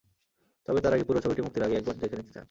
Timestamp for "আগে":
0.93-1.03